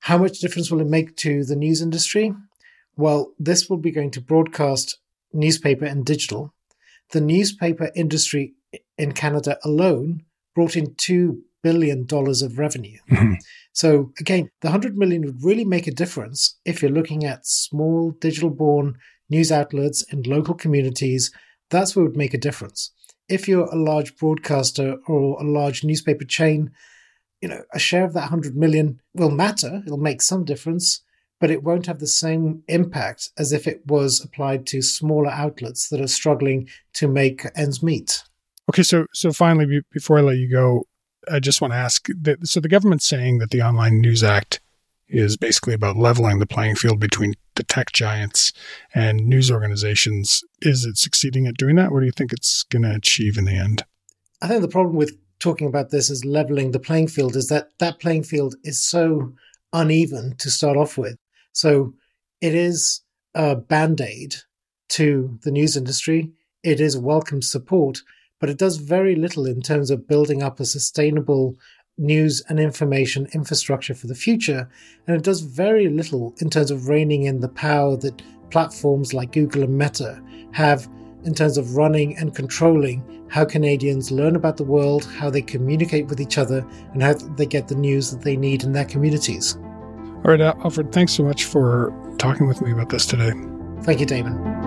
How 0.00 0.18
much 0.18 0.40
difference 0.40 0.70
will 0.70 0.80
it 0.80 0.86
make 0.86 1.16
to 1.16 1.44
the 1.44 1.56
news 1.56 1.80
industry? 1.80 2.34
Well, 2.96 3.32
this 3.38 3.68
will 3.68 3.78
be 3.78 3.90
going 3.90 4.10
to 4.12 4.20
broadcast, 4.20 4.98
newspaper, 5.32 5.86
and 5.86 6.04
digital 6.04 6.52
the 7.10 7.20
newspaper 7.20 7.90
industry 7.94 8.54
in 8.96 9.12
Canada 9.12 9.58
alone 9.64 10.24
brought 10.54 10.76
in 10.76 10.88
$2 10.94 11.38
billion 11.62 12.04
dollars 12.04 12.42
of 12.42 12.58
revenue. 12.58 12.98
Mm-hmm. 13.10 13.34
So 13.72 14.12
again, 14.18 14.50
the 14.60 14.68
100 14.68 14.96
million 14.96 15.22
would 15.22 15.42
really 15.42 15.64
make 15.64 15.86
a 15.86 15.92
difference 15.92 16.58
if 16.64 16.82
you're 16.82 16.90
looking 16.90 17.24
at 17.24 17.46
small 17.46 18.12
digital 18.20 18.50
born 18.50 18.96
news 19.30 19.52
outlets 19.52 20.02
in 20.12 20.22
local 20.22 20.54
communities. 20.54 21.30
That's 21.70 21.94
what 21.94 22.02
would 22.02 22.16
make 22.16 22.34
a 22.34 22.38
difference. 22.38 22.90
If 23.28 23.46
you're 23.46 23.66
a 23.66 23.76
large 23.76 24.16
broadcaster 24.16 24.96
or 25.06 25.40
a 25.40 25.44
large 25.44 25.84
newspaper 25.84 26.24
chain, 26.24 26.70
you 27.40 27.48
know, 27.48 27.62
a 27.72 27.78
share 27.78 28.04
of 28.04 28.14
that 28.14 28.30
100 28.32 28.56
million 28.56 29.00
will 29.14 29.30
matter. 29.30 29.82
It'll 29.86 29.98
make 29.98 30.22
some 30.22 30.44
difference 30.44 31.02
but 31.40 31.50
it 31.50 31.62
won't 31.62 31.86
have 31.86 31.98
the 31.98 32.06
same 32.06 32.62
impact 32.68 33.30
as 33.38 33.52
if 33.52 33.66
it 33.66 33.86
was 33.86 34.20
applied 34.20 34.66
to 34.66 34.82
smaller 34.82 35.30
outlets 35.30 35.88
that 35.88 36.00
are 36.00 36.08
struggling 36.08 36.68
to 36.94 37.08
make 37.08 37.46
ends 37.54 37.82
meet. 37.82 38.24
Okay, 38.70 38.82
so 38.82 39.06
so 39.14 39.32
finally, 39.32 39.80
before 39.92 40.18
I 40.18 40.22
let 40.22 40.36
you 40.36 40.50
go, 40.50 40.84
I 41.30 41.40
just 41.40 41.60
want 41.60 41.72
to 41.72 41.78
ask 41.78 42.08
that 42.22 42.46
so 42.46 42.60
the 42.60 42.68
government's 42.68 43.06
saying 43.06 43.38
that 43.38 43.50
the 43.50 43.62
Online 43.62 44.00
News 44.00 44.22
Act 44.22 44.60
is 45.08 45.36
basically 45.36 45.74
about 45.74 45.96
leveling 45.96 46.38
the 46.38 46.46
playing 46.46 46.76
field 46.76 47.00
between 47.00 47.34
the 47.54 47.62
tech 47.62 47.92
giants 47.92 48.52
and 48.94 49.26
news 49.26 49.50
organizations. 49.50 50.44
Is 50.60 50.84
it 50.84 50.98
succeeding 50.98 51.46
at 51.46 51.56
doing 51.56 51.76
that? 51.76 51.92
What 51.92 52.00
do 52.00 52.06
you 52.06 52.12
think 52.12 52.32
it's 52.32 52.62
going 52.64 52.82
to 52.82 52.94
achieve 52.94 53.38
in 53.38 53.44
the 53.44 53.56
end? 53.56 53.84
I 54.42 54.48
think 54.48 54.60
the 54.60 54.68
problem 54.68 54.96
with 54.96 55.16
talking 55.38 55.66
about 55.66 55.90
this 55.90 56.10
as 56.10 56.24
leveling 56.24 56.72
the 56.72 56.78
playing 56.78 57.08
field 57.08 57.36
is 57.36 57.48
that 57.48 57.70
that 57.78 58.00
playing 58.00 58.24
field 58.24 58.56
is 58.64 58.84
so 58.84 59.32
uneven 59.72 60.36
to 60.36 60.50
start 60.50 60.76
off 60.76 60.98
with. 60.98 61.16
So 61.52 61.94
it 62.40 62.54
is 62.54 63.02
a 63.34 63.56
band 63.56 64.00
aid 64.00 64.36
to 64.90 65.38
the 65.42 65.50
news 65.50 65.76
industry. 65.76 66.32
It 66.62 66.80
is 66.80 66.98
welcome 66.98 67.40
support, 67.40 68.02
but 68.40 68.50
it 68.50 68.58
does 68.58 68.76
very 68.76 69.14
little 69.14 69.46
in 69.46 69.60
terms 69.60 69.90
of 69.90 70.06
building 70.06 70.42
up 70.42 70.60
a 70.60 70.64
sustainable 70.64 71.56
news 71.98 72.42
and 72.48 72.60
information 72.60 73.26
infrastructure 73.34 73.94
for 73.94 74.06
the 74.06 74.14
future. 74.14 74.68
And 75.06 75.16
it 75.16 75.24
does 75.24 75.40
very 75.40 75.88
little 75.88 76.34
in 76.40 76.48
terms 76.48 76.70
of 76.70 76.88
reining 76.88 77.24
in 77.24 77.40
the 77.40 77.48
power 77.48 77.96
that 77.98 78.22
platforms 78.50 79.12
like 79.12 79.32
Google 79.32 79.64
and 79.64 79.76
Meta 79.76 80.22
have 80.52 80.88
in 81.24 81.34
terms 81.34 81.58
of 81.58 81.76
running 81.76 82.16
and 82.16 82.34
controlling 82.34 83.02
how 83.28 83.44
Canadians 83.44 84.10
learn 84.10 84.36
about 84.36 84.56
the 84.56 84.64
world, 84.64 85.04
how 85.04 85.28
they 85.28 85.42
communicate 85.42 86.06
with 86.06 86.20
each 86.20 86.38
other, 86.38 86.66
and 86.92 87.02
how 87.02 87.14
they 87.14 87.44
get 87.44 87.68
the 87.68 87.74
news 87.74 88.10
that 88.10 88.22
they 88.22 88.36
need 88.36 88.62
in 88.62 88.72
their 88.72 88.84
communities. 88.84 89.56
All 90.24 90.34
right, 90.34 90.40
Alfred, 90.40 90.92
thanks 90.92 91.12
so 91.12 91.24
much 91.24 91.44
for 91.44 91.92
talking 92.18 92.46
with 92.46 92.60
me 92.62 92.72
about 92.72 92.88
this 92.88 93.06
today. 93.06 93.32
Thank 93.82 94.00
you, 94.00 94.06
Damon. 94.06 94.57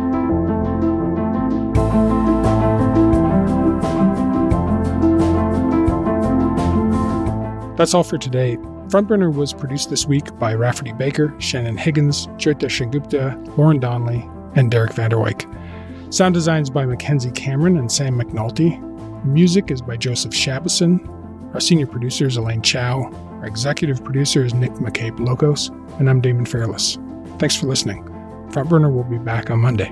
That's 7.81 7.95
all 7.95 8.03
for 8.03 8.19
today. 8.19 8.59
Front 8.91 9.07
Burner 9.07 9.31
was 9.31 9.53
produced 9.53 9.89
this 9.89 10.05
week 10.05 10.37
by 10.37 10.53
Rafferty 10.53 10.93
Baker, 10.93 11.33
Shannon 11.39 11.77
Higgins, 11.77 12.27
Jyoti 12.37 12.67
Sengupta, 12.67 13.57
Lauren 13.57 13.79
Donnelly, 13.79 14.23
and 14.53 14.69
Derek 14.69 14.91
Vanderwyk. 14.91 16.13
Sound 16.13 16.35
designs 16.35 16.69
by 16.69 16.85
Mackenzie 16.85 17.31
Cameron 17.31 17.77
and 17.77 17.91
Sam 17.91 18.21
McNulty. 18.21 18.79
Music 19.25 19.71
is 19.71 19.81
by 19.81 19.97
Joseph 19.97 20.31
Shabason. 20.31 21.03
Our 21.55 21.59
senior 21.59 21.87
producer 21.87 22.27
is 22.27 22.37
Elaine 22.37 22.61
Chow. 22.61 23.11
Our 23.39 23.47
executive 23.47 24.03
producer 24.03 24.45
is 24.45 24.53
Nick 24.53 24.73
McCabe-Lokos, 24.73 25.99
and 25.99 26.07
I'm 26.07 26.21
Damon 26.21 26.45
Fairless. 26.45 26.99
Thanks 27.39 27.55
for 27.55 27.65
listening. 27.65 28.05
Front 28.51 28.69
Burner 28.69 28.91
will 28.91 29.05
be 29.05 29.17
back 29.17 29.49
on 29.49 29.57
Monday. 29.57 29.91